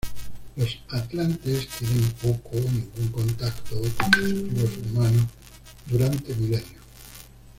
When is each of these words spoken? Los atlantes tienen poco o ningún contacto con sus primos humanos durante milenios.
Los 0.55 0.79
atlantes 0.89 1.67
tienen 1.77 2.09
poco 2.23 2.57
o 2.57 2.61
ningún 2.71 3.09
contacto 3.11 3.75
con 3.75 4.13
sus 4.15 4.45
primos 4.49 4.77
humanos 4.87 5.27
durante 5.85 6.33
milenios. 6.33 6.81